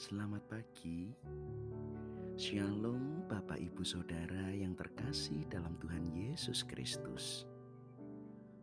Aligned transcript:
Selamat 0.00 0.40
pagi. 0.48 1.12
Shalom 2.40 3.28
Bapak 3.28 3.60
Ibu 3.60 3.84
Saudara 3.84 4.48
yang 4.48 4.72
terkasih 4.72 5.44
dalam 5.52 5.76
Tuhan 5.76 6.08
Yesus 6.16 6.64
Kristus. 6.64 7.44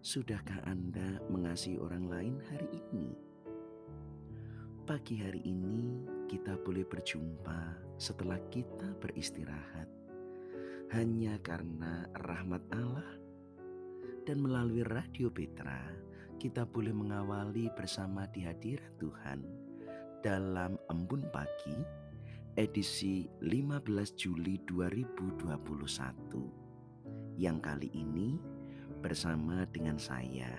Sudahkah 0.02 0.66
Anda 0.66 1.22
mengasihi 1.30 1.78
orang 1.78 2.10
lain 2.10 2.36
hari 2.50 2.66
ini? 2.74 3.14
Pagi 4.90 5.22
hari 5.22 5.46
ini 5.46 6.10
kita 6.26 6.58
boleh 6.58 6.90
berjumpa 6.90 7.86
setelah 8.02 8.42
kita 8.50 8.98
beristirahat 8.98 9.86
hanya 10.98 11.38
karena 11.46 12.10
rahmat 12.18 12.66
Allah 12.74 13.14
dan 14.26 14.42
melalui 14.42 14.82
Radio 14.82 15.30
Petra 15.30 15.86
kita 16.42 16.66
boleh 16.66 16.98
mengawali 16.98 17.70
bersama 17.78 18.26
di 18.26 18.42
hadirat 18.42 18.98
Tuhan 18.98 19.67
dalam 20.28 20.76
Embun 20.92 21.24
Pagi 21.32 21.80
edisi 22.60 23.24
15 23.48 23.80
Juli 24.20 24.60
2021 24.68 27.40
yang 27.40 27.64
kali 27.64 27.88
ini 27.96 28.36
bersama 29.00 29.64
dengan 29.72 29.96
saya 29.96 30.52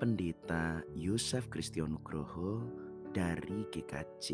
Pendeta 0.00 0.80
Yosef 0.96 1.52
Kristionugroho 1.52 2.64
dari 3.12 3.68
GKJ 3.68 4.26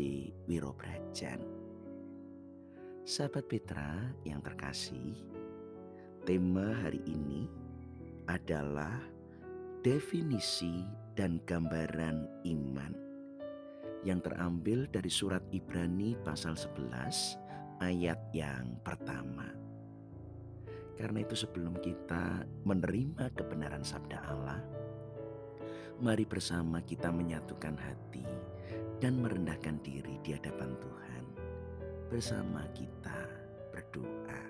Wirobrajan. 0.47 1.43
Sahabat 3.03 3.51
Petra 3.51 4.15
yang 4.23 4.39
terkasih, 4.39 5.11
tema 6.23 6.71
hari 6.87 7.03
ini 7.03 7.51
adalah 8.31 8.95
definisi 9.83 10.87
dan 11.19 11.43
gambaran 11.43 12.47
iman 12.47 13.10
yang 14.01 14.21
terambil 14.21 14.89
dari 14.89 15.09
surat 15.09 15.45
Ibrani 15.53 16.17
pasal 16.25 16.57
11 16.57 17.81
ayat 17.81 18.19
yang 18.33 18.77
pertama. 18.81 19.49
Karena 20.97 21.25
itu 21.25 21.33
sebelum 21.33 21.81
kita 21.81 22.45
menerima 22.61 23.33
kebenaran 23.33 23.81
sabda 23.81 24.21
Allah, 24.21 24.61
mari 25.97 26.25
bersama 26.29 26.81
kita 26.85 27.09
menyatukan 27.09 27.73
hati 27.73 28.25
dan 29.01 29.17
merendahkan 29.17 29.81
diri 29.81 30.21
di 30.21 30.37
hadapan 30.37 30.77
Tuhan. 30.77 31.23
Bersama 32.13 32.61
kita 32.77 33.17
berdoa. 33.73 34.43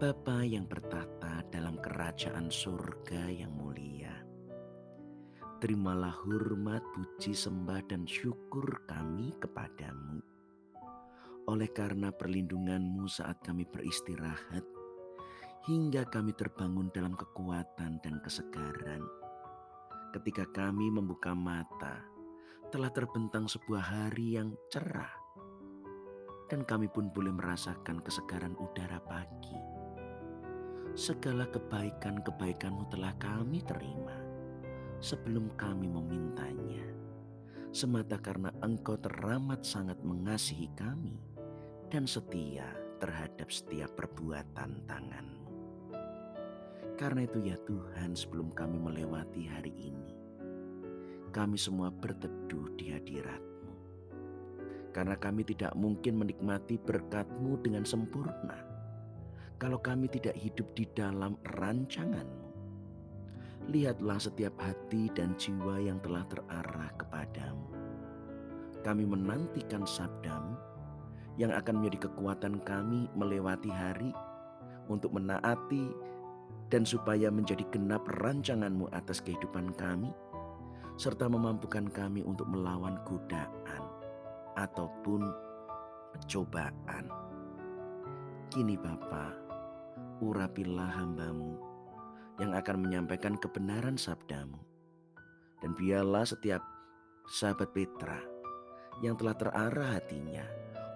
Bapa 0.00 0.44
yang 0.44 0.68
bertata 0.68 1.44
dalam 1.48 1.80
kerajaan 1.80 2.52
surga 2.52 3.28
yang 3.28 3.52
mulia, 3.56 4.19
Terimalah 5.60 6.24
hormat, 6.24 6.80
puji, 6.96 7.36
sembah, 7.36 7.84
dan 7.84 8.08
syukur 8.08 8.80
kami 8.88 9.36
kepadamu. 9.44 10.24
Oleh 11.52 11.68
karena 11.68 12.08
perlindunganmu 12.08 13.04
saat 13.04 13.44
kami 13.44 13.68
beristirahat, 13.68 14.64
hingga 15.68 16.08
kami 16.08 16.32
terbangun 16.32 16.88
dalam 16.96 17.12
kekuatan 17.12 18.00
dan 18.00 18.24
kesegaran. 18.24 19.04
Ketika 20.16 20.48
kami 20.48 20.88
membuka 20.88 21.36
mata, 21.36 22.08
telah 22.72 22.88
terbentang 22.88 23.44
sebuah 23.44 23.84
hari 23.84 24.40
yang 24.40 24.56
cerah, 24.72 25.12
dan 26.48 26.64
kami 26.64 26.88
pun 26.88 27.12
boleh 27.12 27.36
merasakan 27.36 28.00
kesegaran 28.00 28.56
udara 28.56 28.96
pagi. 29.04 29.60
Segala 30.96 31.44
kebaikan-kebaikanmu 31.52 32.88
telah 32.88 33.12
kami 33.20 33.60
terima 33.68 34.19
sebelum 35.00 35.48
kami 35.56 35.88
memintanya, 35.88 36.84
semata 37.72 38.20
karena 38.20 38.52
Engkau 38.60 39.00
teramat 39.00 39.64
sangat 39.64 39.96
mengasihi 40.04 40.68
kami 40.76 41.16
dan 41.88 42.04
setia 42.04 42.68
terhadap 43.00 43.48
setiap 43.48 43.88
perbuatan 43.96 44.84
tanganmu. 44.84 45.52
Karena 47.00 47.24
itu 47.24 47.40
ya 47.40 47.56
Tuhan 47.64 48.12
sebelum 48.12 48.52
kami 48.52 48.76
melewati 48.76 49.48
hari 49.48 49.72
ini, 49.72 50.12
kami 51.32 51.56
semua 51.56 51.88
berteduh 51.88 52.76
di 52.76 52.92
hadiratmu. 52.92 53.48
Karena 54.92 55.16
kami 55.16 55.48
tidak 55.48 55.72
mungkin 55.80 56.20
menikmati 56.20 56.76
berkatmu 56.76 57.56
dengan 57.64 57.88
sempurna 57.88 58.70
kalau 59.60 59.76
kami 59.76 60.08
tidak 60.08 60.34
hidup 60.40 60.72
di 60.72 60.88
dalam 60.96 61.36
rancanganmu 61.44 62.39
lihatlah 63.68 64.16
setiap 64.16 64.56
hati 64.56 65.12
dan 65.12 65.36
jiwa 65.36 65.76
yang 65.82 66.00
telah 66.00 66.24
terarah 66.32 66.90
kepadamu. 66.96 67.68
Kami 68.80 69.04
menantikan 69.04 69.84
sabdamu 69.84 70.56
yang 71.36 71.52
akan 71.52 71.84
menjadi 71.84 72.08
kekuatan 72.08 72.64
kami 72.64 73.12
melewati 73.12 73.68
hari 73.68 74.12
untuk 74.88 75.12
menaati 75.12 75.92
dan 76.72 76.88
supaya 76.88 77.28
menjadi 77.28 77.66
genap 77.68 78.06
rancanganmu 78.24 78.88
atas 78.96 79.20
kehidupan 79.20 79.76
kami 79.76 80.08
serta 80.96 81.28
memampukan 81.28 81.88
kami 81.92 82.24
untuk 82.24 82.48
melawan 82.48 82.96
godaan 83.04 83.82
ataupun 84.56 85.28
cobaan. 86.28 87.08
Kini 88.50 88.74
Bapa, 88.76 89.32
urapilah 90.20 90.90
hambamu 90.90 91.69
yang 92.40 92.56
akan 92.56 92.88
menyampaikan 92.88 93.36
kebenaran 93.36 94.00
sabdamu. 94.00 94.56
Dan 95.60 95.76
biarlah 95.76 96.24
setiap 96.24 96.64
sahabat 97.28 97.68
Petra 97.76 98.16
yang 99.04 99.12
telah 99.14 99.36
terarah 99.36 100.00
hatinya 100.00 100.42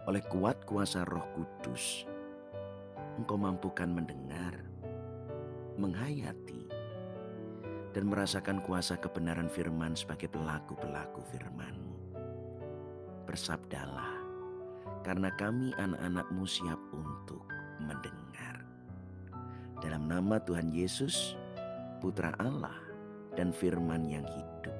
oleh 0.08 0.24
kuat 0.24 0.64
kuasa 0.64 1.04
roh 1.04 1.24
kudus. 1.36 2.08
Engkau 3.20 3.38
mampukan 3.38 3.86
mendengar, 3.86 4.56
menghayati, 5.78 6.66
dan 7.94 8.10
merasakan 8.10 8.58
kuasa 8.66 8.98
kebenaran 8.98 9.46
firman 9.46 9.94
sebagai 9.94 10.26
pelaku-pelaku 10.26 11.22
firmanmu. 11.30 11.94
Bersabdalah, 13.28 14.18
karena 15.06 15.30
kami 15.38 15.70
anak-anakmu 15.78 16.42
siap 16.42 16.80
untuk. 16.90 17.13
Dalam 19.84 20.08
nama 20.08 20.40
Tuhan 20.40 20.72
Yesus, 20.72 21.36
Putra 22.00 22.32
Allah 22.40 22.72
dan 23.36 23.52
firman 23.52 24.08
yang 24.08 24.24
hidup, 24.24 24.72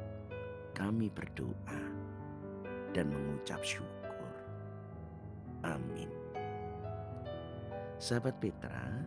kami 0.72 1.12
berdoa 1.12 1.82
dan 2.96 3.12
mengucap 3.12 3.60
syukur. 3.60 4.32
Amin. 5.60 6.08
Sahabat 8.00 8.40
Petra, 8.40 9.04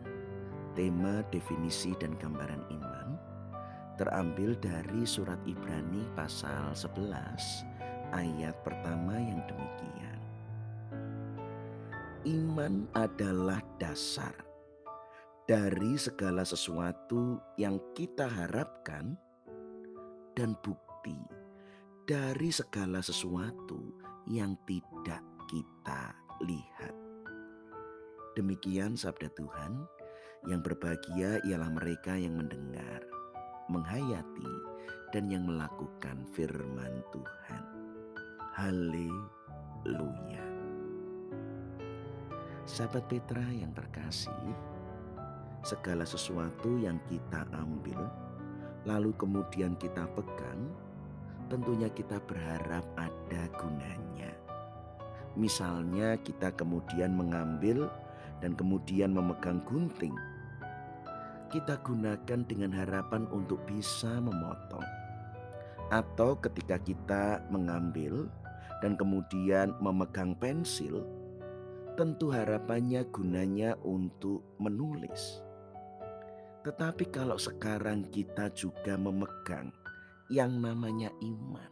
tema 0.78 1.26
definisi 1.34 1.90
dan 1.98 2.14
gambaran 2.14 2.62
iman 2.78 3.08
terambil 3.98 4.54
dari 4.62 5.02
surat 5.02 5.42
Ibrani 5.50 6.06
pasal 6.14 6.78
11 6.78 8.14
ayat 8.14 8.54
pertama 8.62 9.18
yang 9.18 9.42
demikian. 9.50 10.20
Iman 12.22 12.86
adalah 12.94 13.58
dasar 13.82 14.47
dari 15.48 15.96
segala 15.96 16.44
sesuatu 16.44 17.40
yang 17.56 17.80
kita 17.96 18.28
harapkan 18.28 19.16
dan 20.36 20.52
bukti 20.60 21.16
dari 22.04 22.52
segala 22.52 23.00
sesuatu 23.00 23.96
yang 24.28 24.52
tidak 24.68 25.24
kita 25.48 26.12
lihat. 26.44 26.92
Demikian 28.36 28.92
sabda 28.92 29.32
Tuhan, 29.32 29.88
yang 30.44 30.60
berbahagia 30.60 31.40
ialah 31.48 31.72
mereka 31.72 32.12
yang 32.12 32.36
mendengar, 32.36 33.00
menghayati, 33.72 34.52
dan 35.16 35.32
yang 35.32 35.48
melakukan 35.48 36.28
firman 36.36 37.00
Tuhan. 37.08 37.64
Haleluya. 38.52 40.44
Sahabat 42.68 43.08
Petra 43.08 43.48
yang 43.48 43.72
terkasih, 43.72 44.36
segala 45.62 46.06
sesuatu 46.06 46.78
yang 46.78 47.00
kita 47.10 47.46
ambil, 47.54 48.06
lalu 48.86 49.10
kemudian 49.18 49.74
kita 49.76 50.06
pegang, 50.14 50.70
tentunya 51.50 51.88
kita 51.90 52.20
berharap 52.24 52.84
ada 52.96 53.42
gunanya. 53.58 54.32
Misalnya, 55.38 56.18
kita 56.20 56.50
kemudian 56.54 57.14
mengambil 57.14 57.86
dan 58.42 58.54
kemudian 58.54 59.14
memegang 59.14 59.62
gunting. 59.66 60.14
Kita 61.48 61.80
gunakan 61.80 62.40
dengan 62.44 62.74
harapan 62.76 63.24
untuk 63.32 63.62
bisa 63.64 64.20
memotong, 64.20 64.84
atau 65.88 66.36
ketika 66.36 66.76
kita 66.76 67.40
mengambil 67.48 68.28
dan 68.84 68.94
kemudian 68.94 69.72
memegang 69.80 70.36
pensil, 70.36 71.08
tentu 71.96 72.30
harapannya 72.30 73.02
gunanya 73.10 73.74
untuk 73.82 74.44
menulis. 74.60 75.47
Tetapi 76.66 77.08
kalau 77.14 77.38
sekarang 77.38 78.10
kita 78.10 78.50
juga 78.50 78.98
memegang 78.98 79.70
yang 80.28 80.58
namanya 80.58 81.08
iman, 81.22 81.70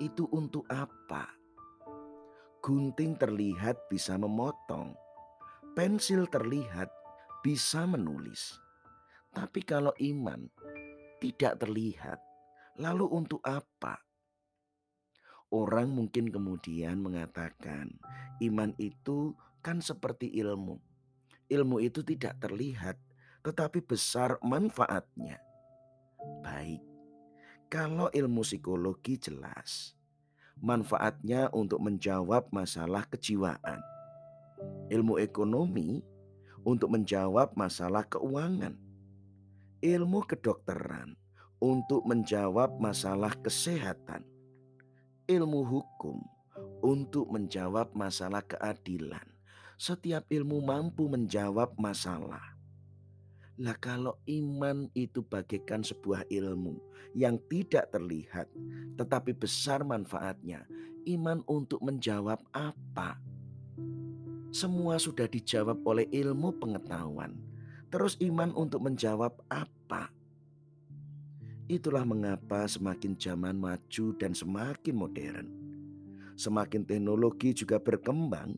itu 0.00 0.24
untuk 0.32 0.64
apa? 0.72 1.28
Gunting 2.64 3.14
terlihat 3.18 3.86
bisa 3.92 4.18
memotong, 4.18 4.96
pensil 5.78 6.26
terlihat 6.26 6.90
bisa 7.44 7.86
menulis. 7.86 8.58
Tapi 9.30 9.62
kalau 9.62 9.94
iman 10.00 10.50
tidak 11.22 11.62
terlihat, 11.62 12.18
lalu 12.78 13.06
untuk 13.06 13.38
apa? 13.46 14.02
Orang 15.48 15.96
mungkin 15.96 16.28
kemudian 16.28 17.00
mengatakan, 17.00 17.96
iman 18.44 18.76
itu 18.76 19.32
kan 19.64 19.80
seperti 19.80 20.28
ilmu. 20.44 20.76
Ilmu 21.48 21.76
itu 21.80 22.04
tidak 22.04 22.36
terlihat, 22.36 23.00
tetapi 23.46 23.84
besar 23.84 24.36
manfaatnya. 24.42 25.38
Baik, 26.42 26.82
kalau 27.70 28.10
ilmu 28.10 28.42
psikologi 28.42 29.16
jelas, 29.18 29.94
manfaatnya 30.58 31.48
untuk 31.54 31.78
menjawab 31.82 32.50
masalah 32.50 33.06
kejiwaan. 33.06 33.80
Ilmu 34.90 35.22
ekonomi 35.22 36.02
untuk 36.66 36.90
menjawab 36.90 37.54
masalah 37.54 38.02
keuangan. 38.10 38.74
Ilmu 39.78 40.26
kedokteran 40.26 41.14
untuk 41.62 42.02
menjawab 42.02 42.82
masalah 42.82 43.30
kesehatan 43.38 44.26
ilmu 45.28 45.60
hukum 45.60 46.24
untuk 46.80 47.28
menjawab 47.28 47.92
masalah 47.92 48.40
keadilan. 48.48 49.22
Setiap 49.76 50.24
ilmu 50.32 50.64
mampu 50.64 51.04
menjawab 51.04 51.76
masalah. 51.76 52.57
Lah 53.58 53.74
kalau 53.82 54.14
iman 54.30 54.86
itu 54.94 55.18
bagaikan 55.18 55.82
sebuah 55.82 56.30
ilmu 56.30 56.78
yang 57.18 57.42
tidak 57.50 57.90
terlihat 57.90 58.46
tetapi 58.94 59.34
besar 59.34 59.82
manfaatnya. 59.82 60.62
Iman 61.08 61.42
untuk 61.48 61.82
menjawab 61.82 62.38
apa? 62.54 63.18
Semua 64.54 65.00
sudah 65.00 65.26
dijawab 65.26 65.82
oleh 65.82 66.06
ilmu 66.12 66.54
pengetahuan. 66.60 67.34
Terus 67.88 68.20
iman 68.20 68.52
untuk 68.52 68.84
menjawab 68.84 69.32
apa? 69.48 70.12
Itulah 71.68 72.04
mengapa 72.04 72.64
semakin 72.64 73.16
zaman 73.16 73.56
maju 73.56 74.06
dan 74.16 74.32
semakin 74.32 74.94
modern, 74.96 75.46
semakin 76.36 76.84
teknologi 76.84 77.52
juga 77.52 77.76
berkembang, 77.76 78.56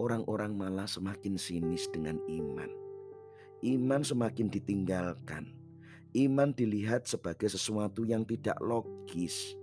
orang-orang 0.00 0.56
malah 0.56 0.88
semakin 0.88 1.36
sinis 1.36 1.88
dengan 1.92 2.16
iman. 2.24 2.89
Iman 3.60 4.00
semakin 4.00 4.48
ditinggalkan. 4.48 5.52
Iman 6.16 6.56
dilihat 6.56 7.04
sebagai 7.06 7.46
sesuatu 7.46 8.08
yang 8.08 8.24
tidak 8.24 8.56
logis. 8.58 9.54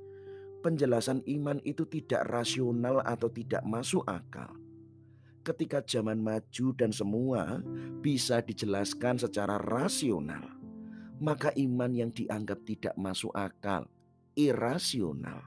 Penjelasan 0.61 1.25
iman 1.25 1.57
itu 1.65 1.83
tidak 1.89 2.29
rasional 2.29 3.01
atau 3.01 3.27
tidak 3.27 3.65
masuk 3.65 4.05
akal. 4.05 4.53
Ketika 5.41 5.81
zaman 5.81 6.19
maju 6.19 6.67
dan 6.75 6.91
semua 6.91 7.63
bisa 8.03 8.43
dijelaskan 8.43 9.17
secara 9.17 9.57
rasional, 9.57 10.43
maka 11.17 11.49
iman 11.57 11.89
yang 11.89 12.11
dianggap 12.13 12.61
tidak 12.67 12.93
masuk 12.99 13.33
akal, 13.33 13.89
irasional, 14.37 15.41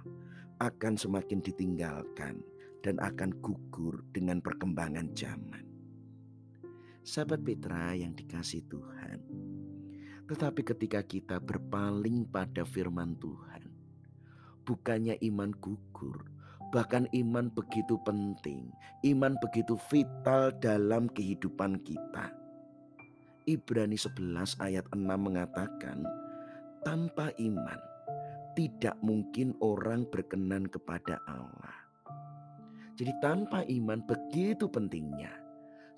akan 0.58 0.99
semakin 0.99 1.38
ditinggalkan 1.41 2.43
dan 2.82 2.99
akan 2.99 3.31
gugur 3.38 4.02
dengan 4.11 4.43
perkembangan 4.43 5.12
zaman. 5.14 5.69
Sahabat 7.00 7.41
Petra 7.43 7.97
yang 7.97 8.12
dikasih 8.12 8.64
Tuhan, 8.69 9.19
tetapi 10.29 10.61
ketika 10.62 11.00
kita 11.00 11.37
berpaling 11.41 12.29
pada 12.29 12.62
firman 12.62 13.17
Tuhan, 13.19 13.67
bukannya 14.69 15.17
iman 15.32 15.50
gugur, 15.56 16.29
bahkan 16.70 17.08
iman 17.17 17.49
begitu 17.50 17.97
penting, 18.05 18.69
iman 19.08 19.35
begitu 19.41 19.81
vital 19.88 20.52
dalam 20.61 21.08
kehidupan 21.11 21.81
kita 21.82 22.41
Ibrani 23.49 23.99
11 23.99 24.61
ayat 24.61 24.87
6 24.94 25.00
mengatakan, 25.17 26.06
tanpa 26.87 27.35
iman 27.41 27.81
tidak 28.52 28.94
mungkin 29.02 29.58
orang 29.58 30.06
berkenan 30.06 30.70
kepada 30.70 31.19
Allah. 31.26 31.75
Jadi 32.94 33.11
tanpa 33.19 33.64
iman 33.64 34.05
begitu 34.05 34.69
pentingnya. 34.69 35.32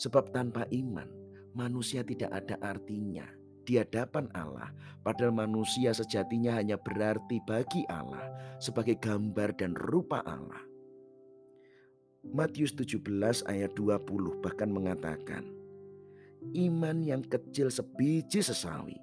Sebab 0.02 0.34
tanpa 0.34 0.66
iman 0.74 1.06
manusia 1.54 2.02
tidak 2.02 2.34
ada 2.34 2.58
artinya 2.58 3.22
di 3.62 3.78
hadapan 3.78 4.26
Allah. 4.34 4.74
Padahal 5.06 5.30
manusia 5.30 5.94
sejatinya 5.94 6.58
hanya 6.58 6.74
berarti 6.74 7.38
bagi 7.46 7.86
Allah 7.86 8.58
sebagai 8.58 8.98
gambar 8.98 9.54
dan 9.54 9.78
rupa 9.78 10.26
Allah. 10.26 10.58
Matius 12.34 12.74
17 12.74 13.46
ayat 13.46 13.78
20 13.78 14.42
bahkan 14.42 14.70
mengatakan, 14.74 15.46
iman 16.50 16.98
yang 17.02 17.22
kecil 17.22 17.70
sebiji 17.70 18.42
sesawi 18.42 18.98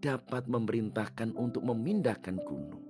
dapat 0.00 0.48
memerintahkan 0.48 1.36
untuk 1.36 1.68
memindahkan 1.68 2.40
gunung. 2.48 2.84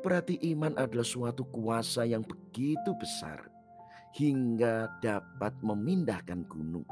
Berarti 0.00 0.40
iman 0.56 0.72
adalah 0.80 1.04
suatu 1.04 1.44
kuasa 1.52 2.08
yang 2.08 2.24
begitu 2.24 2.96
besar 2.96 3.57
hingga 4.18 4.98
dapat 4.98 5.54
memindahkan 5.62 6.42
gunung. 6.50 6.82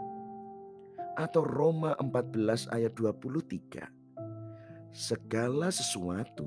Atau 1.19 1.43
Roma 1.43 1.99
14 1.99 2.70
ayat 2.70 2.94
23. 2.94 3.82
Segala 4.94 5.75
sesuatu 5.75 6.46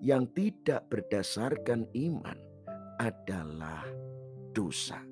yang 0.00 0.24
tidak 0.32 0.88
berdasarkan 0.88 1.84
iman 1.92 2.38
adalah 2.96 3.84
dosa. 4.56 5.04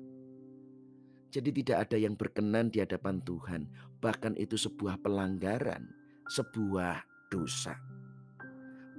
Jadi 1.29 1.61
tidak 1.61 1.91
ada 1.91 1.97
yang 2.01 2.17
berkenan 2.17 2.73
di 2.73 2.81
hadapan 2.81 3.21
Tuhan. 3.21 3.69
Bahkan 4.01 4.39
itu 4.41 4.57
sebuah 4.57 5.03
pelanggaran, 5.05 5.85
sebuah 6.31 7.03
dosa. 7.29 7.77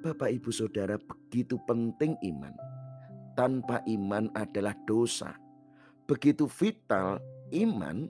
Bapak 0.04 0.30
ibu 0.30 0.52
saudara 0.54 1.00
begitu 1.00 1.58
penting 1.66 2.14
iman. 2.30 2.54
Tanpa 3.34 3.82
iman 3.88 4.30
adalah 4.36 4.76
dosa. 4.84 5.45
Begitu 6.06 6.46
vital 6.46 7.18
iman 7.50 8.06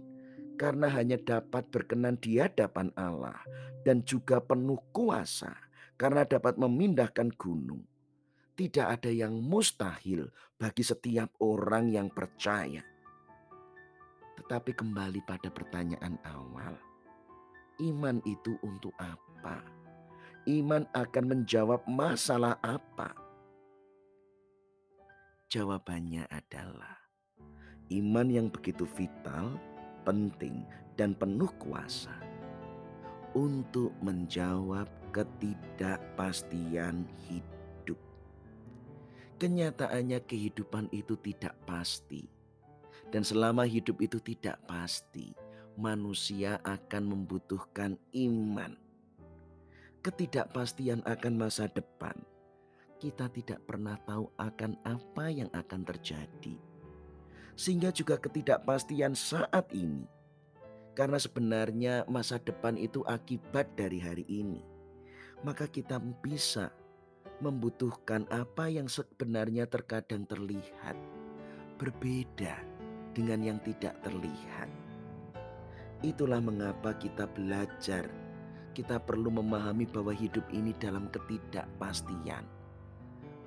karena 0.60 0.88
hanya 0.92 1.16
dapat 1.20 1.68
berkenan 1.72 2.20
di 2.20 2.40
hadapan 2.40 2.92
Allah 2.96 3.40
dan 3.84 4.04
juga 4.04 4.40
penuh 4.40 4.80
kuasa 4.92 5.52
karena 5.96 6.28
dapat 6.28 6.60
memindahkan 6.60 7.32
gunung. 7.36 7.84
Tidak 8.56 8.88
ada 8.88 9.12
yang 9.12 9.36
mustahil 9.40 10.32
bagi 10.56 10.80
setiap 10.80 11.28
orang 11.44 11.92
yang 11.92 12.08
percaya. 12.08 12.80
Tetapi 14.36 14.72
kembali 14.72 15.20
pada 15.24 15.52
pertanyaan 15.52 16.16
awal, 16.24 16.76
iman 17.80 18.16
itu 18.24 18.56
untuk 18.64 18.96
apa? 18.96 19.60
Iman 20.48 20.88
akan 20.92 21.24
menjawab 21.28 21.84
masalah 21.84 22.56
apa? 22.64 23.12
Jawabannya 25.52 26.24
adalah 26.28 27.05
iman 27.90 28.28
yang 28.30 28.48
begitu 28.50 28.86
vital, 28.96 29.58
penting, 30.06 30.64
dan 30.94 31.12
penuh 31.14 31.50
kuasa 31.60 32.14
untuk 33.36 33.92
menjawab 34.00 34.88
ketidakpastian 35.12 37.04
hidup. 37.28 38.00
Kenyataannya, 39.36 40.24
kehidupan 40.24 40.88
itu 40.90 41.14
tidak 41.20 41.52
pasti 41.68 42.36
dan 43.10 43.22
selama 43.22 43.62
hidup 43.66 44.02
itu 44.02 44.18
tidak 44.18 44.58
pasti, 44.66 45.34
manusia 45.78 46.58
akan 46.66 47.14
membutuhkan 47.14 47.94
iman. 48.12 48.74
Ketidakpastian 50.02 51.02
akan 51.06 51.34
masa 51.34 51.70
depan. 51.70 52.14
Kita 52.96 53.28
tidak 53.30 53.62
pernah 53.66 53.98
tahu 54.06 54.30
akan 54.38 54.78
apa 54.86 55.26
yang 55.28 55.50
akan 55.52 55.82
terjadi. 55.84 56.56
Sehingga 57.56 57.88
juga 57.90 58.20
ketidakpastian 58.20 59.16
saat 59.16 59.72
ini. 59.72 60.04
Karena 60.92 61.16
sebenarnya 61.16 62.04
masa 62.08 62.36
depan 62.40 62.76
itu 62.76 63.00
akibat 63.08 63.72
dari 63.76 64.00
hari 64.00 64.24
ini. 64.28 64.60
Maka 65.44 65.68
kita 65.68 66.00
bisa 66.00 66.72
membutuhkan 67.40 68.24
apa 68.32 68.68
yang 68.72 68.88
sebenarnya 68.88 69.68
terkadang 69.68 70.24
terlihat 70.24 70.96
berbeda 71.76 72.56
dengan 73.12 73.40
yang 73.44 73.58
tidak 73.60 73.96
terlihat. 74.00 74.68
Itulah 76.04 76.40
mengapa 76.40 76.96
kita 76.96 77.28
belajar. 77.28 78.08
Kita 78.76 79.00
perlu 79.00 79.32
memahami 79.32 79.88
bahwa 79.88 80.12
hidup 80.12 80.44
ini 80.52 80.76
dalam 80.76 81.08
ketidakpastian. 81.08 82.44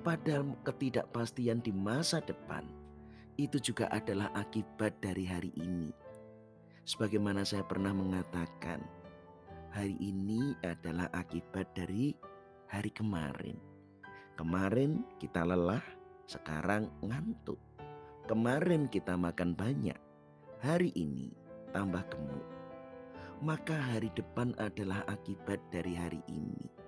Padahal 0.02 0.58
ketidakpastian 0.66 1.62
di 1.62 1.70
masa 1.70 2.18
depan 2.18 2.66
itu 3.48 3.56
juga 3.72 3.88
adalah 3.88 4.28
akibat 4.36 5.00
dari 5.00 5.24
hari 5.24 5.48
ini. 5.56 5.88
Sebagaimana 6.84 7.46
saya 7.46 7.64
pernah 7.64 7.94
mengatakan, 7.96 8.84
hari 9.72 9.96
ini 10.02 10.52
adalah 10.60 11.08
akibat 11.16 11.72
dari 11.72 12.12
hari 12.68 12.90
kemarin. 12.92 13.56
Kemarin 14.36 15.04
kita 15.16 15.44
lelah, 15.44 15.84
sekarang 16.28 16.92
ngantuk. 17.00 17.56
Kemarin 18.28 18.90
kita 18.92 19.16
makan 19.16 19.56
banyak, 19.56 19.96
hari 20.60 20.92
ini 20.92 21.32
tambah 21.72 22.04
gemuk. 22.12 22.46
Maka 23.40 23.72
hari 23.72 24.12
depan 24.12 24.52
adalah 24.60 25.00
akibat 25.08 25.64
dari 25.72 25.96
hari 25.96 26.20
ini. 26.28 26.79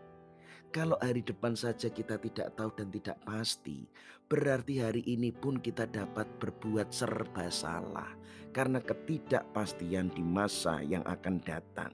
Kalau 0.73 0.97
hari 1.05 1.21
depan 1.21 1.53
saja 1.53 1.93
kita 1.93 2.17
tidak 2.17 2.57
tahu 2.57 2.73
dan 2.73 2.89
tidak 2.89 3.21
pasti, 3.29 3.85
berarti 4.25 4.81
hari 4.81 5.05
ini 5.05 5.29
pun 5.29 5.61
kita 5.61 5.85
dapat 5.85 6.25
berbuat 6.41 6.89
serba 6.89 7.53
salah 7.53 8.09
karena 8.57 8.81
ketidakpastian 8.81 10.09
di 10.17 10.25
masa 10.25 10.81
yang 10.81 11.05
akan 11.05 11.45
datang. 11.45 11.93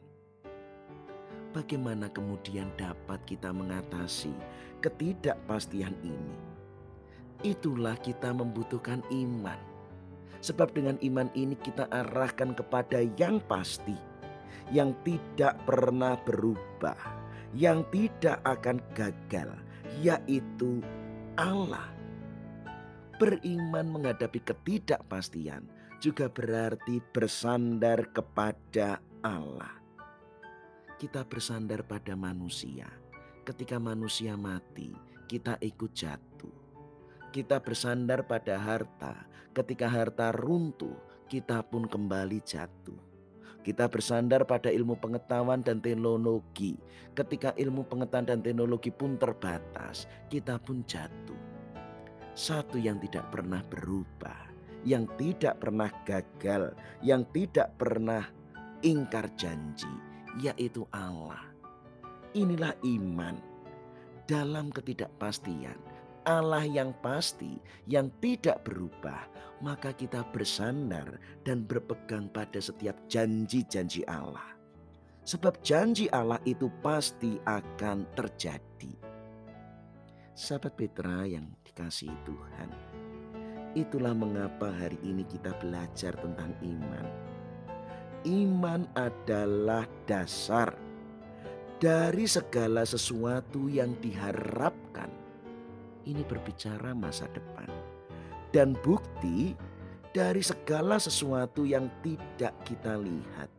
Bagaimana 1.51 2.07
kemudian 2.07 2.71
dapat 2.79 3.19
kita 3.27 3.51
mengatasi 3.51 4.31
ketidakpastian 4.79 5.99
ini? 6.07 6.39
Itulah 7.43 7.99
kita 7.99 8.31
membutuhkan 8.31 9.03
iman. 9.11 9.59
Sebab 10.39 10.71
dengan 10.71 11.03
iman 11.03 11.27
ini 11.35 11.59
kita 11.59 11.91
arahkan 11.91 12.55
kepada 12.55 13.03
yang 13.19 13.43
pasti, 13.43 13.99
yang 14.71 14.95
tidak 15.03 15.59
pernah 15.67 16.15
berubah 16.23 17.19
yang 17.57 17.85
tidak 17.88 18.40
akan 18.45 18.83
gagal, 18.93 19.52
yaitu 20.00 20.85
Allah. 21.38 21.88
Beriman 23.19 23.90
menghadapi 23.90 24.38
ketidakpastian 24.47 25.67
juga 25.99 26.31
berarti 26.31 27.02
bersandar 27.11 28.14
kepada 28.14 29.02
Allah. 29.26 29.75
Kita 30.99 31.26
bersandar 31.26 31.83
pada 31.87 32.14
manusia. 32.14 32.87
Ketika 33.43 33.81
manusia 33.83 34.38
mati, 34.38 34.95
kita 35.26 35.59
ikut 35.59 35.90
jatuh. 35.95 36.57
Kita 37.35 37.59
bersandar 37.59 38.26
pada 38.26 38.59
harta. 38.59 39.26
Ketika 39.50 39.90
harta 39.90 40.31
runtuh, 40.31 40.95
kita 41.26 41.67
pun 41.67 41.90
kembali 41.90 42.38
jatuh 42.43 43.08
kita 43.67 43.91
bersandar 43.91 44.47
pada 44.47 44.71
ilmu 44.71 44.97
pengetahuan 44.97 45.61
dan 45.61 45.83
teknologi. 45.83 46.79
Ketika 47.12 47.50
ilmu 47.59 47.85
pengetahuan 47.87 48.31
dan 48.31 48.41
teknologi 48.41 48.95
pun 48.95 49.19
terbatas, 49.19 50.07
kita 50.31 50.62
pun 50.62 50.87
jatuh. 50.87 51.41
Satu 52.38 52.79
yang 52.79 53.03
tidak 53.03 53.35
pernah 53.35 53.59
berubah, 53.67 54.47
yang 54.87 55.11
tidak 55.19 55.59
pernah 55.59 55.91
gagal, 56.07 56.79
yang 57.03 57.27
tidak 57.35 57.75
pernah 57.75 58.23
ingkar 58.87 59.27
janji, 59.35 59.91
yaitu 60.38 60.87
Allah. 60.95 61.43
Inilah 62.38 62.79
iman 62.87 63.35
dalam 64.29 64.71
ketidakpastian 64.71 65.88
Allah 66.29 66.69
yang 66.69 66.93
pasti, 67.01 67.57
yang 67.89 68.13
tidak 68.21 68.61
berubah, 68.69 69.25
maka 69.65 69.97
kita 69.97 70.21
bersandar 70.29 71.17
dan 71.41 71.65
berpegang 71.65 72.29
pada 72.29 72.61
setiap 72.61 73.01
janji-janji 73.09 74.05
Allah. 74.05 74.53
Sebab 75.25 75.65
janji 75.65 76.05
Allah 76.13 76.37
itu 76.45 76.69
pasti 76.85 77.41
akan 77.49 78.05
terjadi. 78.13 78.93
Sahabat 80.37 80.77
Petra 80.77 81.25
yang 81.25 81.49
dikasihi 81.65 82.15
Tuhan, 82.29 82.71
itulah 83.73 84.13
mengapa 84.13 84.69
hari 84.69 85.01
ini 85.01 85.25
kita 85.25 85.57
belajar 85.57 86.13
tentang 86.21 86.53
iman. 86.61 87.07
Iman 88.29 88.85
adalah 88.93 89.89
dasar 90.05 90.77
dari 91.79 92.27
segala 92.27 92.83
sesuatu 92.83 93.71
yang 93.71 93.95
diharapkan 94.03 94.88
ini 96.09 96.25
berbicara 96.25 96.97
masa 96.97 97.29
depan. 97.37 97.69
Dan 98.49 98.73
bukti 98.81 99.53
dari 100.17 100.41
segala 100.41 100.97
sesuatu 100.97 101.69
yang 101.69 101.93
tidak 102.00 102.57
kita 102.65 102.97
lihat, 102.97 103.53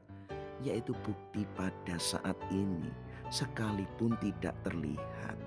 yaitu 0.65 0.97
bukti 1.05 1.45
pada 1.53 1.95
saat 2.01 2.35
ini, 2.49 2.89
sekalipun 3.29 4.17
tidak 4.17 4.57
terlihat. 4.65 5.37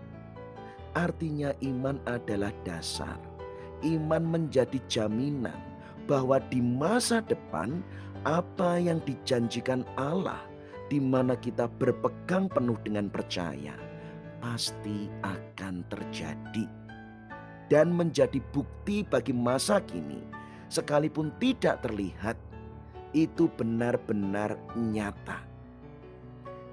Artinya, 0.95 1.51
iman 1.67 1.99
adalah 2.07 2.55
dasar. 2.63 3.19
Iman 3.83 4.23
menjadi 4.23 4.79
jaminan 4.87 5.59
bahwa 6.07 6.39
di 6.39 6.63
masa 6.63 7.19
depan, 7.27 7.83
apa 8.23 8.79
yang 8.79 9.03
dijanjikan 9.03 9.83
Allah, 9.99 10.39
di 10.87 11.03
mana 11.03 11.35
kita 11.35 11.67
berpegang 11.67 12.47
penuh 12.47 12.79
dengan 12.87 13.11
percaya, 13.11 13.75
pasti 14.39 15.11
akan 15.27 15.83
terjadi 15.91 16.82
dan 17.73 17.89
menjadi 17.97 18.37
bukti 18.53 19.01
bagi 19.01 19.33
masa 19.33 19.81
kini, 19.81 20.21
sekalipun 20.69 21.33
tidak 21.41 21.81
terlihat, 21.81 22.37
itu 23.17 23.49
benar-benar 23.57 24.61
nyata. 24.77 25.41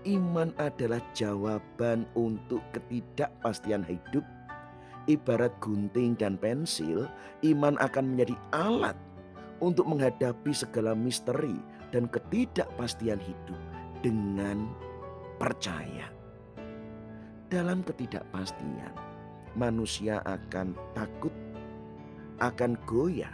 Iman 0.03 0.51
adalah 0.59 0.99
jawaban 1.15 2.03
untuk 2.19 2.59
ketidakpastian 2.75 3.87
hidup. 3.87 4.27
Ibarat 5.07 5.55
gunting 5.63 6.19
dan 6.19 6.35
pensil, 6.35 7.07
iman 7.47 7.79
akan 7.79 8.13
menjadi 8.15 8.35
alat 8.51 8.99
untuk 9.63 9.87
menghadapi 9.87 10.51
segala 10.51 10.91
misteri 10.91 11.55
dan 11.95 12.11
ketidakpastian 12.11 13.23
hidup 13.23 13.59
dengan 14.03 14.67
percaya. 15.39 16.11
Dalam 17.47 17.87
ketidakpastian, 17.87 19.08
manusia 19.57 20.21
akan 20.25 20.77
takut, 20.93 21.33
akan 22.43 22.77
goyah, 22.85 23.33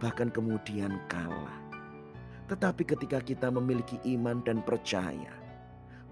bahkan 0.00 0.32
kemudian 0.32 0.96
kalah. 1.10 1.58
Tetapi 2.48 2.82
ketika 2.84 3.18
kita 3.20 3.48
memiliki 3.48 3.96
iman 4.16 4.44
dan 4.44 4.60
percaya, 4.60 5.32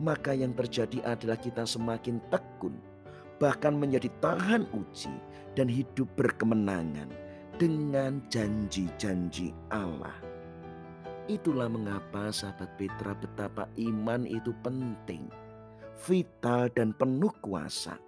maka 0.01 0.33
yang 0.33 0.57
terjadi 0.57 1.05
adalah 1.05 1.37
kita 1.37 1.69
semakin 1.69 2.21
tekun, 2.33 2.77
bahkan 3.37 3.77
menjadi 3.77 4.09
tahan 4.25 4.65
uji 4.73 5.13
dan 5.57 5.69
hidup 5.69 6.09
berkemenangan 6.17 7.09
dengan 7.61 8.25
janji-janji 8.33 9.53
Allah. 9.69 10.17
Itulah 11.29 11.69
mengapa 11.71 12.33
sahabat 12.33 12.75
Petra 12.75 13.13
betapa 13.15 13.69
iman 13.77 14.25
itu 14.25 14.51
penting, 14.65 15.29
vital 16.09 16.73
dan 16.73 16.97
penuh 16.97 17.31
kuasa 17.45 18.01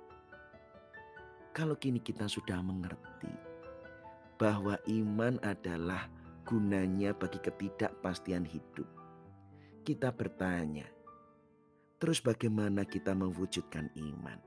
kalau 1.53 1.77
kini 1.77 2.01
kita 2.01 2.25
sudah 2.25 2.65
mengerti 2.65 3.29
bahwa 4.41 4.81
iman 4.89 5.37
adalah 5.45 6.09
gunanya 6.49 7.13
bagi 7.13 7.39
ketidakpastian 7.45 8.49
hidup, 8.49 8.89
kita 9.85 10.09
bertanya, 10.11 10.89
terus 12.01 12.25
bagaimana 12.25 12.89
kita 12.89 13.13
mewujudkan 13.13 13.93
iman? 13.95 14.41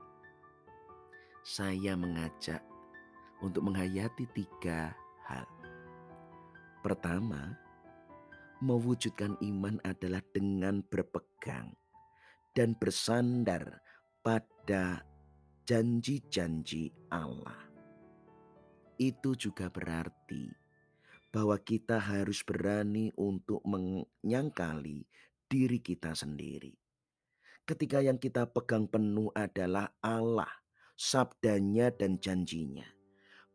Saya 1.46 1.94
mengajak 1.94 2.60
untuk 3.38 3.70
menghayati 3.70 4.26
tiga 4.34 4.90
hal. 5.30 5.46
Pertama, 6.82 7.54
mewujudkan 8.58 9.38
iman 9.46 9.78
adalah 9.86 10.20
dengan 10.34 10.82
berpegang 10.90 11.70
dan 12.50 12.74
bersandar 12.74 13.78
pada 14.26 15.06
janji-janji 15.66 16.94
Allah. 17.10 17.58
Itu 19.02 19.34
juga 19.34 19.66
berarti 19.66 20.46
bahwa 21.34 21.58
kita 21.58 21.98
harus 21.98 22.46
berani 22.46 23.10
untuk 23.18 23.66
menyangkali 23.66 25.02
diri 25.50 25.78
kita 25.82 26.14
sendiri. 26.14 26.70
Ketika 27.66 27.98
yang 27.98 28.14
kita 28.14 28.46
pegang 28.46 28.86
penuh 28.86 29.34
adalah 29.34 29.90
Allah, 29.98 30.48
sabdanya 30.94 31.90
dan 31.90 32.22
janjinya. 32.22 32.86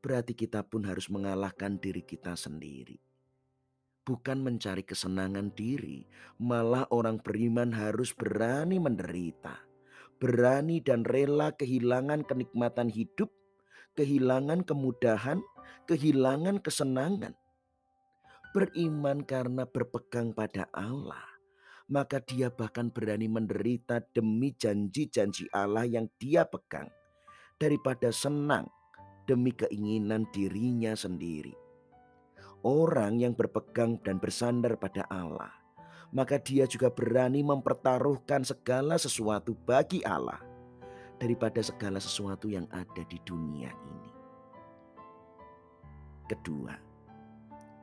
Berarti 0.03 0.35
kita 0.35 0.67
pun 0.67 0.83
harus 0.83 1.07
mengalahkan 1.07 1.79
diri 1.79 2.03
kita 2.03 2.35
sendiri. 2.35 2.99
Bukan 4.03 4.43
mencari 4.43 4.83
kesenangan 4.83 5.55
diri, 5.55 6.03
malah 6.43 6.83
orang 6.91 7.23
beriman 7.23 7.71
harus 7.71 8.11
berani 8.11 8.83
menderita 8.83 9.70
berani 10.21 10.77
dan 10.85 11.01
rela 11.01 11.49
kehilangan 11.57 12.21
kenikmatan 12.29 12.93
hidup, 12.93 13.33
kehilangan 13.97 14.61
kemudahan, 14.61 15.41
kehilangan 15.89 16.61
kesenangan. 16.61 17.33
Beriman 18.53 19.25
karena 19.25 19.65
berpegang 19.65 20.37
pada 20.37 20.69
Allah, 20.77 21.25
maka 21.89 22.21
dia 22.21 22.53
bahkan 22.53 22.93
berani 22.93 23.25
menderita 23.25 24.05
demi 24.13 24.53
janji-janji 24.53 25.49
Allah 25.49 25.89
yang 25.89 26.05
dia 26.21 26.45
pegang, 26.45 26.91
daripada 27.57 28.13
senang 28.13 28.69
demi 29.25 29.49
keinginan 29.57 30.29
dirinya 30.29 30.93
sendiri. 30.93 31.57
Orang 32.61 33.17
yang 33.17 33.33
berpegang 33.33 33.97
dan 34.05 34.21
bersandar 34.21 34.77
pada 34.77 35.07
Allah 35.09 35.60
maka 36.11 36.39
dia 36.39 36.67
juga 36.67 36.91
berani 36.91 37.43
mempertaruhkan 37.43 38.43
segala 38.43 38.99
sesuatu 38.99 39.55
bagi 39.55 40.03
Allah. 40.03 40.51
daripada 41.21 41.61
segala 41.61 42.01
sesuatu 42.01 42.49
yang 42.49 42.65
ada 42.73 43.05
di 43.05 43.21
dunia 43.21 43.69
ini. 43.69 44.09
Kedua, 46.25 46.73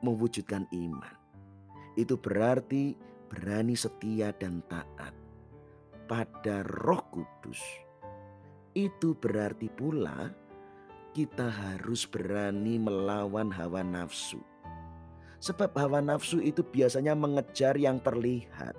mewujudkan 0.03 0.67
iman. 0.75 1.15
Itu 1.95 2.19
berarti 2.19 2.99
berani 3.31 3.79
setia 3.79 4.35
dan 4.35 4.59
taat 4.67 5.15
pada 6.11 6.67
Roh 6.83 6.99
Kudus. 7.15 7.63
Itu 8.75 9.15
berarti 9.15 9.71
pula 9.71 10.35
kita 11.15 11.47
harus 11.47 12.03
berani 12.03 12.75
melawan 12.75 13.55
hawa 13.55 13.87
nafsu. 13.87 14.43
Sebab 15.39 15.71
hawa 15.79 16.03
nafsu 16.03 16.43
itu 16.43 16.61
biasanya 16.61 17.15
mengejar 17.15 17.79
yang 17.79 18.03
terlihat 18.03 18.75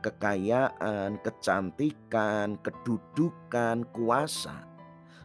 kekayaan, 0.00 1.18
kecantikan, 1.20 2.56
kedudukan, 2.62 3.84
kuasa. 3.90 4.64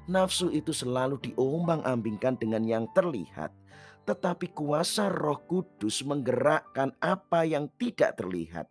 Nafsu 0.09 0.51
itu 0.51 0.75
selalu 0.75 1.21
diombang-ambingkan 1.31 2.35
dengan 2.35 2.67
yang 2.67 2.85
terlihat, 2.91 3.55
tetapi 4.03 4.51
kuasa 4.51 5.07
Roh 5.07 5.39
Kudus 5.47 6.03
menggerakkan 6.03 6.91
apa 6.99 7.47
yang 7.47 7.71
tidak 7.79 8.19
terlihat. 8.19 8.67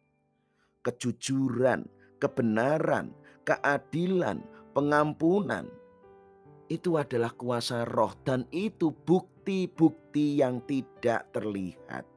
Kejujuran, 0.84 1.88
kebenaran, 2.20 3.16
keadilan, 3.48 4.44
pengampunan 4.76 5.70
itu 6.72 6.96
adalah 6.96 7.36
kuasa 7.36 7.84
roh 7.84 8.16
dan 8.24 8.48
itu 8.48 8.96
bukti-bukti 9.04 10.40
yang 10.40 10.64
tidak 10.64 11.28
terlihat. 11.28 12.08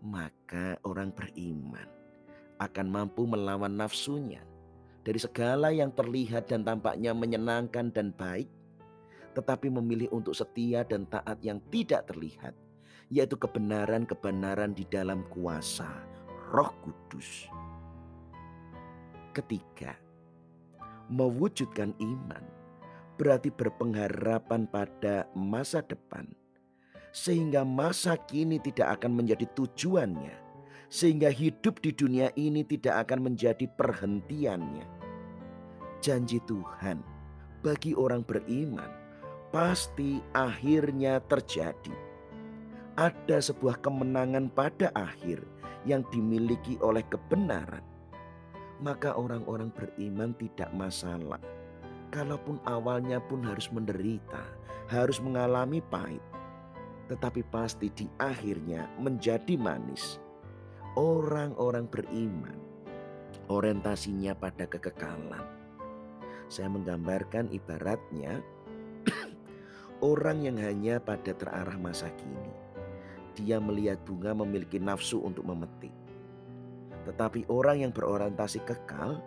Maka 0.00 0.80
orang 0.88 1.12
beriman 1.12 1.84
akan 2.56 2.86
mampu 2.88 3.28
melawan 3.28 3.76
nafsunya 3.76 4.40
dari 5.04 5.20
segala 5.20 5.68
yang 5.68 5.92
terlihat 5.92 6.48
dan 6.48 6.64
tampaknya 6.64 7.12
menyenangkan 7.12 7.92
dan 7.92 8.08
baik, 8.16 8.48
tetapi 9.36 9.68
memilih 9.68 10.08
untuk 10.08 10.32
setia 10.32 10.80
dan 10.88 11.04
taat 11.04 11.36
yang 11.44 11.60
tidak 11.68 12.08
terlihat, 12.08 12.56
yaitu 13.12 13.36
kebenaran-kebenaran 13.36 14.72
di 14.72 14.88
dalam 14.88 15.28
kuasa 15.28 15.92
Roh 16.48 16.72
Kudus. 16.80 17.52
Ketiga, 19.36 19.92
mewujudkan 21.12 21.92
iman 22.00 22.63
berarti 23.14 23.50
berpengharapan 23.54 24.66
pada 24.66 25.26
masa 25.34 25.82
depan, 25.82 26.26
sehingga 27.14 27.62
masa 27.62 28.18
kini 28.18 28.58
tidak 28.58 29.00
akan 29.00 29.18
menjadi 29.22 29.46
tujuannya 29.54 30.44
sehingga 30.94 31.26
hidup 31.26 31.82
di 31.82 31.90
dunia 31.90 32.30
ini 32.38 32.62
tidak 32.62 33.08
akan 33.10 33.26
menjadi 33.26 33.66
perhentiannya. 33.66 34.86
Janji 35.98 36.38
Tuhan 36.46 37.02
bagi 37.66 37.98
orang 37.98 38.22
beriman 38.22 38.86
pasti 39.50 40.22
akhirnya 40.30 41.18
terjadi. 41.26 41.96
Ada 42.94 43.42
sebuah 43.50 43.82
kemenangan 43.82 44.54
pada 44.54 44.94
akhir 44.94 45.42
yang 45.82 46.06
dimiliki 46.14 46.78
oleh 46.78 47.02
kebenaran. 47.10 47.82
Maka 48.78 49.18
orang-orang 49.18 49.74
beriman 49.74 50.30
tidak 50.38 50.70
masalah. 50.70 51.42
Kalaupun 52.14 52.62
awalnya 52.62 53.18
pun 53.18 53.42
harus 53.42 53.66
menderita, 53.74 54.38
harus 54.86 55.18
mengalami 55.18 55.82
pahit. 55.82 56.22
Tetapi 57.10 57.42
pasti 57.50 57.90
di 57.90 58.06
akhirnya 58.22 58.86
menjadi 59.02 59.58
manis 59.58 60.22
orang-orang 60.94 61.90
beriman 61.90 62.54
orientasinya 63.50 64.32
pada 64.38 64.64
kekekalan. 64.70 65.42
Saya 66.46 66.70
menggambarkan 66.70 67.50
ibaratnya 67.50 68.38
orang 70.14 70.46
yang 70.46 70.56
hanya 70.62 71.02
pada 71.02 71.34
terarah 71.34 71.76
masa 71.76 72.08
kini. 72.14 72.54
Dia 73.34 73.58
melihat 73.58 73.98
bunga 74.06 74.30
memiliki 74.38 74.78
nafsu 74.78 75.18
untuk 75.18 75.42
memetik. 75.50 75.90
Tetapi 77.10 77.50
orang 77.50 77.82
yang 77.82 77.92
berorientasi 77.92 78.62
kekal, 78.62 79.18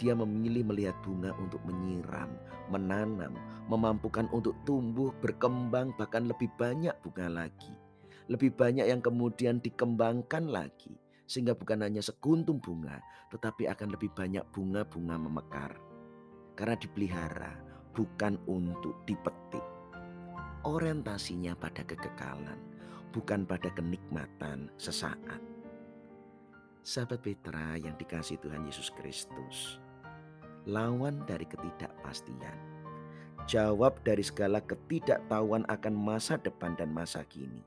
dia 0.00 0.16
memilih 0.16 0.64
melihat 0.64 0.96
bunga 1.04 1.36
untuk 1.36 1.60
menyiram, 1.68 2.32
menanam, 2.72 3.36
memampukan 3.68 4.24
untuk 4.32 4.56
tumbuh, 4.64 5.12
berkembang, 5.20 5.92
bahkan 6.00 6.24
lebih 6.24 6.48
banyak 6.56 6.96
bunga 7.04 7.28
lagi. 7.28 7.76
Lebih 8.32 8.56
banyak 8.56 8.88
yang 8.88 9.04
kemudian 9.04 9.60
dikembangkan 9.60 10.48
lagi 10.48 10.96
sehingga 11.30 11.54
bukan 11.54 11.86
hanya 11.86 12.02
sekuntum 12.02 12.58
bunga, 12.58 12.98
tetapi 13.30 13.70
akan 13.70 13.94
lebih 13.94 14.10
banyak 14.10 14.42
bunga-bunga 14.50 15.14
memekar. 15.14 15.78
Karena 16.58 16.74
dipelihara 16.74 17.54
bukan 17.94 18.34
untuk 18.50 19.06
dipetik. 19.06 19.62
Orientasinya 20.66 21.54
pada 21.54 21.86
kekekalan, 21.86 22.58
bukan 23.14 23.46
pada 23.46 23.70
kenikmatan 23.70 24.74
sesaat. 24.74 25.38
Sahabat 26.82 27.22
Petra 27.22 27.78
yang 27.78 27.94
dikasih 27.94 28.42
Tuhan 28.42 28.66
Yesus 28.66 28.90
Kristus, 28.90 29.78
lawan 30.68 31.24
dari 31.24 31.48
ketidakpastian, 31.48 32.58
jawab 33.48 33.96
dari 34.04 34.24
segala 34.24 34.60
ketidaktahuan 34.60 35.64
akan 35.68 35.94
masa 35.94 36.36
depan 36.36 36.76
dan 36.76 36.92
masa 36.92 37.24
kini 37.24 37.64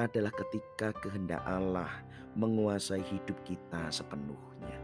adalah 0.00 0.32
ketika 0.32 0.96
kehendak 1.04 1.44
Allah 1.44 1.90
menguasai 2.32 3.04
hidup 3.04 3.36
kita 3.44 3.92
sepenuhnya. 3.92 4.76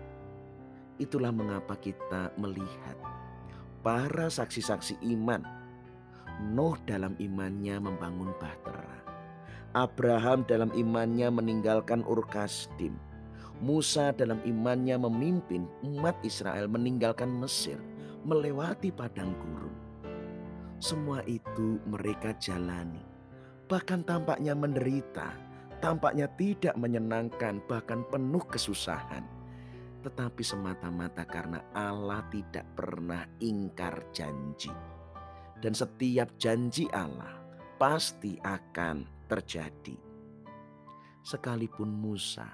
Itulah 1.01 1.33
mengapa 1.33 1.79
kita 1.79 2.35
melihat 2.37 2.97
para 3.81 4.29
saksi-saksi 4.29 5.01
iman. 5.17 5.41
Nuh 6.53 6.79
dalam 6.87 7.19
imannya 7.19 7.83
membangun 7.83 8.31
bahtera. 8.39 9.01
Abraham 9.75 10.47
dalam 10.47 10.71
imannya 10.75 11.29
meninggalkan 11.35 12.07
Ur 12.07 12.23
Kasdim. 12.27 12.95
Musa 13.59 14.15
dalam 14.15 14.39
imannya 14.47 14.99
memimpin 14.99 15.67
umat 15.83 16.15
Israel 16.23 16.71
meninggalkan 16.71 17.29
Mesir, 17.29 17.79
melewati 18.23 18.95
padang 18.95 19.35
gurun. 19.39 19.75
Semua 20.79 21.27
itu 21.27 21.83
mereka 21.91 22.31
jalani 22.39 23.09
bahkan 23.69 24.01
tampaknya 24.01 24.57
menderita, 24.57 25.37
tampaknya 25.85 26.25
tidak 26.41 26.75
menyenangkan, 26.81 27.61
bahkan 27.69 28.03
penuh 28.09 28.43
kesusahan. 28.49 29.23
Tetapi 30.01 30.41
semata-mata 30.41 31.29
karena 31.29 31.61
Allah 31.77 32.25
tidak 32.33 32.65
pernah 32.73 33.29
ingkar 33.45 34.09
janji. 34.17 34.73
Dan 35.61 35.77
setiap 35.77 36.33
janji 36.41 36.89
Allah 36.97 37.37
pasti 37.77 38.41
akan 38.41 39.29
terjadi. 39.29 39.99
Sekalipun 41.21 41.93
Musa 41.93 42.49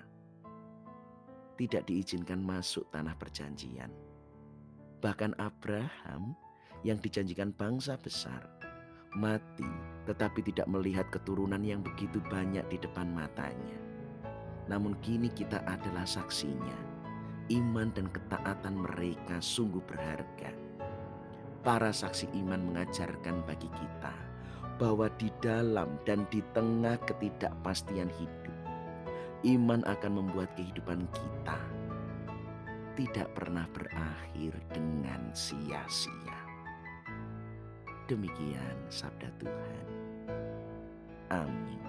tidak 1.54 1.86
diizinkan 1.86 2.42
masuk 2.42 2.86
tanah 2.90 3.14
perjanjian. 3.18 3.90
Bahkan 5.00 5.36
Abraham 5.38 6.34
yang 6.82 7.00
dijanjikan 7.00 7.52
bangsa 7.54 7.96
besar 7.96 8.54
mati 9.14 9.66
tetapi 10.04 10.44
tidak 10.44 10.68
melihat 10.68 11.08
keturunan 11.08 11.62
yang 11.64 11.80
begitu 11.80 12.20
banyak 12.28 12.66
di 12.68 12.76
depan 12.76 13.08
matanya. 13.14 13.78
Namun 14.68 14.98
kini 15.00 15.32
kita 15.32 15.64
adalah 15.64 16.04
saksinya. 16.04 16.92
Iman 17.52 17.92
dan 17.92 18.08
ketaatan 18.08 18.80
mereka 18.80 19.36
sungguh 19.36 19.80
berharga. 19.84 20.52
Para 21.60 21.92
saksi 21.92 22.32
iman 22.44 22.72
mengajarkan 22.72 23.44
bagi 23.44 23.68
kita 23.68 24.16
bahwa 24.80 25.12
di 25.20 25.28
dalam 25.44 26.00
dan 26.08 26.24
di 26.32 26.40
tengah 26.56 26.96
ketidakpastian 27.04 28.08
hidup, 28.16 28.53
iman 29.44 29.84
akan 29.84 30.12
membuat 30.24 30.48
kehidupan 30.56 31.04
kita 31.12 31.60
tidak 32.96 33.28
pernah 33.36 33.68
berakhir 33.74 34.56
dengan 34.72 35.28
sia-sia. 35.36 36.40
Demikian 38.08 38.76
sabda 38.88 39.28
Tuhan. 39.36 39.86
Amin. 41.34 41.84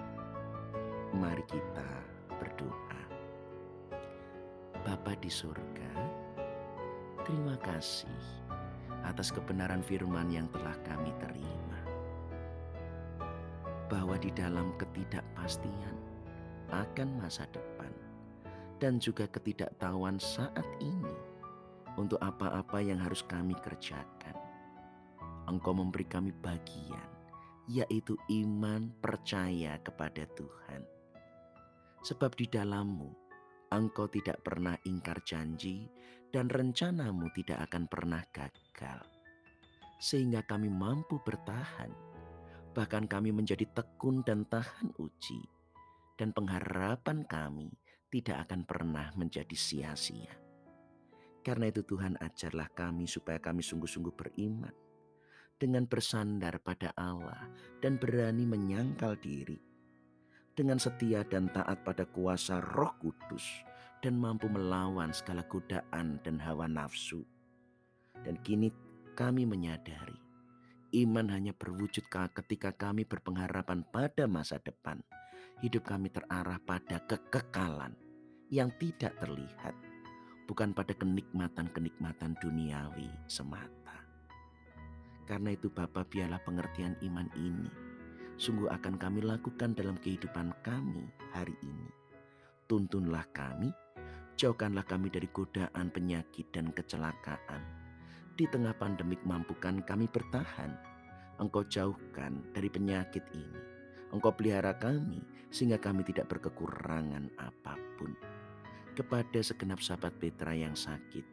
Mari 1.16 1.44
kita 1.48 1.90
berdoa. 2.36 3.02
Bapa 4.84 5.16
di 5.18 5.30
surga, 5.32 5.92
terima 7.24 7.56
kasih 7.58 8.20
atas 9.02 9.32
kebenaran 9.32 9.82
firman 9.82 10.28
yang 10.28 10.46
telah 10.52 10.76
kami 10.84 11.10
terima. 11.22 11.80
Bahwa 13.86 14.18
di 14.18 14.34
dalam 14.34 14.74
ketidakpastian 14.78 16.05
akan 16.70 17.22
masa 17.22 17.46
depan 17.54 17.92
dan 18.82 19.00
juga 19.00 19.26
ketidaktahuan 19.30 20.20
saat 20.20 20.66
ini 20.82 21.16
untuk 21.96 22.20
apa-apa 22.20 22.84
yang 22.84 23.00
harus 23.00 23.24
kami 23.24 23.56
kerjakan 23.64 24.46
Engkau 25.46 25.78
memberi 25.78 26.02
kami 26.10 26.34
bagian, 26.42 27.06
yaitu 27.70 28.18
iman 28.42 28.90
percaya 28.98 29.78
kepada 29.78 30.26
Tuhan. 30.34 30.82
Sebab 32.02 32.34
di 32.34 32.50
dalammu 32.50 33.10
Engkau 33.70 34.10
tidak 34.10 34.42
pernah 34.42 34.74
ingkar 34.82 35.22
janji 35.22 35.86
dan 36.34 36.50
rencanamu 36.50 37.30
tidak 37.30 37.62
akan 37.70 37.86
pernah 37.86 38.22
gagal. 38.34 39.06
Sehingga 40.02 40.42
kami 40.42 40.66
mampu 40.66 41.22
bertahan. 41.22 41.94
Bahkan 42.74 43.06
kami 43.06 43.30
menjadi 43.30 43.70
tekun 43.70 44.26
dan 44.26 44.44
tahan 44.50 44.92
uji. 44.98 45.55
Dan 46.16 46.32
pengharapan 46.32 47.28
kami 47.28 47.68
tidak 48.08 48.48
akan 48.48 48.64
pernah 48.64 49.12
menjadi 49.14 49.52
sia-sia. 49.52 50.32
Karena 51.44 51.68
itu 51.68 51.84
Tuhan 51.84 52.18
ajarlah 52.18 52.72
kami 52.72 53.04
supaya 53.06 53.38
kami 53.38 53.60
sungguh-sungguh 53.60 54.14
beriman. 54.16 54.74
Dengan 55.56 55.88
bersandar 55.88 56.60
pada 56.60 56.92
Allah 56.96 57.48
dan 57.80 57.96
berani 57.96 58.44
menyangkal 58.44 59.16
diri 59.16 59.56
dengan 60.56 60.80
setia 60.80 61.20
dan 61.28 61.52
taat 61.52 61.84
pada 61.84 62.08
kuasa 62.08 62.60
Roh 62.60 62.92
Kudus 63.00 63.44
dan 64.00 64.16
mampu 64.16 64.48
melawan 64.48 65.12
segala 65.12 65.44
godaan 65.44 66.20
dan 66.24 66.36
hawa 66.40 66.64
nafsu. 66.64 67.24
Dan 68.24 68.40
kini 68.40 68.72
kami 69.12 69.44
menyadari 69.44 70.16
iman 70.96 71.28
hanya 71.28 71.52
berwujud 71.52 72.08
ketika 72.08 72.72
kami 72.72 73.04
berpengharapan 73.04 73.84
pada 73.92 74.24
masa 74.24 74.56
depan. 74.64 75.04
Hidup 75.64 75.88
kami 75.88 76.12
terarah 76.12 76.60
pada 76.60 77.00
kekekalan 77.08 77.96
yang 78.52 78.68
tidak 78.76 79.16
terlihat, 79.16 79.72
bukan 80.44 80.76
pada 80.76 80.92
kenikmatan-kenikmatan 80.92 82.36
duniawi 82.44 83.08
semata. 83.24 84.04
Karena 85.24 85.56
itu 85.56 85.72
Bapak 85.72 86.12
biarlah 86.12 86.38
pengertian 86.44 86.94
iman 87.02 87.26
ini 87.34 87.86
sungguh 88.36 88.68
akan 88.68 89.00
kami 89.00 89.24
lakukan 89.24 89.72
dalam 89.72 89.96
kehidupan 89.96 90.52
kami 90.60 91.08
hari 91.32 91.56
ini. 91.64 91.88
Tuntunlah 92.68 93.24
kami, 93.32 93.72
jauhkanlah 94.36 94.84
kami 94.84 95.08
dari 95.08 95.26
godaan 95.32 95.88
penyakit 95.88 96.52
dan 96.52 96.68
kecelakaan. 96.76 97.64
Di 98.36 98.44
tengah 98.44 98.76
pandemik 98.76 99.24
mampukan 99.24 99.80
kami 99.80 100.04
bertahan. 100.12 100.76
Engkau 101.36 101.64
jauhkan 101.68 102.44
dari 102.52 102.68
penyakit 102.68 103.24
ini. 103.32 103.75
Engkau 104.14 104.34
pelihara 104.34 104.76
kami 104.78 105.22
sehingga 105.50 105.78
kami 105.80 106.06
tidak 106.06 106.30
berkekurangan 106.30 107.30
apa 107.38 107.74
pun. 107.98 108.12
Kepada 108.96 109.40
segenap 109.42 109.82
sahabat 109.82 110.16
Petra 110.16 110.56
yang 110.56 110.74
sakit, 110.74 111.24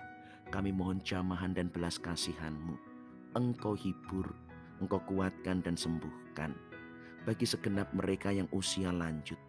kami 0.52 0.76
mohon 0.76 1.00
jamahan 1.02 1.56
dan 1.56 1.72
belas 1.72 1.96
kasihanmu. 1.98 2.76
Engkau 3.34 3.74
hibur, 3.74 4.30
engkau 4.84 5.00
kuatkan 5.08 5.64
dan 5.64 5.74
sembuhkan 5.74 6.54
bagi 7.24 7.48
segenap 7.48 7.88
mereka 7.96 8.36
yang 8.36 8.52
usia 8.52 8.92
lanjut, 8.92 9.40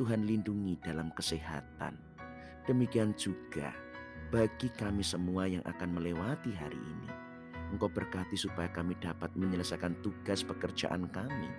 Tuhan 0.00 0.24
lindungi 0.24 0.80
dalam 0.80 1.12
kesehatan. 1.12 1.92
Demikian 2.64 3.12
juga 3.12 3.76
bagi 4.32 4.72
kami 4.72 5.04
semua 5.04 5.44
yang 5.44 5.60
akan 5.68 6.00
melewati 6.00 6.48
hari 6.56 6.80
ini. 6.80 7.08
Engkau 7.70 7.92
berkati 7.92 8.40
supaya 8.40 8.72
kami 8.72 8.96
dapat 8.98 9.30
menyelesaikan 9.36 10.00
tugas 10.00 10.40
pekerjaan 10.42 11.12
kami. 11.12 11.52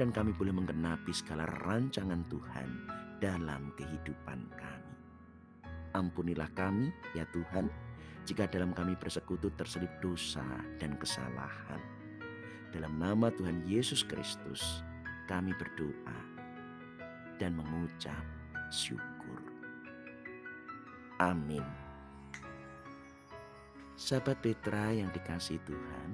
Dan 0.00 0.16
kami 0.16 0.32
boleh 0.32 0.56
menggenapi 0.56 1.12
segala 1.12 1.44
rancangan 1.60 2.24
Tuhan 2.32 2.68
dalam 3.20 3.68
kehidupan 3.76 4.40
kami. 4.56 4.96
Ampunilah 5.92 6.48
kami, 6.56 6.88
ya 7.12 7.28
Tuhan, 7.28 7.68
jika 8.24 8.48
dalam 8.48 8.72
kami 8.72 8.96
bersekutu 8.96 9.52
terselip 9.60 9.92
dosa 10.00 10.40
dan 10.80 10.96
kesalahan 10.96 12.00
dalam 12.70 12.96
nama 13.02 13.34
Tuhan 13.34 13.66
Yesus 13.66 14.06
Kristus, 14.06 14.86
kami 15.26 15.50
berdoa 15.58 16.18
dan 17.42 17.58
mengucap 17.58 18.24
syukur. 18.70 19.42
Amin. 21.18 21.66
Sahabat 24.00 24.40
Petra 24.40 24.96
yang 24.96 25.12
dikasih 25.12 25.60
Tuhan, 25.68 26.10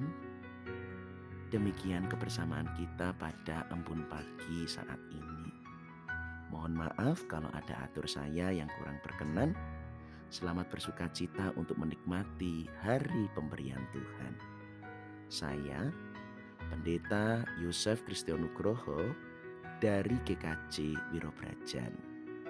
demikian 1.50 2.10
kebersamaan 2.10 2.66
kita 2.74 3.14
pada 3.16 3.66
embun 3.70 4.02
pagi 4.10 4.66
saat 4.66 4.98
ini. 5.14 5.50
Mohon 6.50 6.86
maaf 6.86 7.26
kalau 7.26 7.50
ada 7.54 7.86
atur 7.86 8.06
saya 8.06 8.50
yang 8.50 8.70
kurang 8.78 8.98
berkenan. 9.02 9.54
Selamat 10.26 10.66
bersuka 10.70 11.06
cita 11.14 11.54
untuk 11.54 11.78
menikmati 11.78 12.66
hari 12.82 13.30
pemberian 13.34 13.82
Tuhan. 13.94 14.34
Saya 15.30 15.90
Pendeta 16.66 17.46
Yosef 17.62 18.02
Kristianugroho 18.02 19.14
dari 19.78 20.18
GKJ 20.26 20.98
Wirobrajan. 21.14 21.94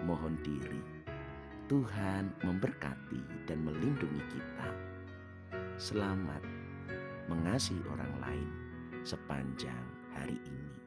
Mohon 0.09 0.41
diri. 0.41 0.81
Tuhan 1.69 2.33
memberkati 2.47 3.45
dan 3.45 3.61
melindungi 3.61 4.23
kita. 4.33 4.69
Selamat 5.77 6.41
mengasihi 7.29 7.83
orang 7.91 8.13
lain 8.23 8.66
sepanjang 9.07 9.87
hari 10.11 10.35
ini. 10.35 10.86